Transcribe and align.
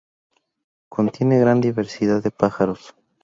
Contiene 0.89 1.39
gran 1.39 1.61
diversidad 1.61 2.23
de 2.23 2.31
pájaros. 2.31 2.95